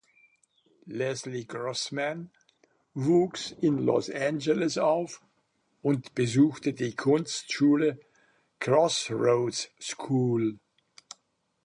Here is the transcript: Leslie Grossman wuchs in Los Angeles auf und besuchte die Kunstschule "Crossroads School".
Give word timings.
Leslie 0.87 1.45
Grossman 1.45 2.31
wuchs 2.95 3.51
in 3.51 3.85
Los 3.85 4.09
Angeles 4.09 4.79
auf 4.79 5.21
und 5.83 6.15
besuchte 6.15 6.73
die 6.73 6.95
Kunstschule 6.95 7.99
"Crossroads 8.59 9.69
School". 9.79 10.57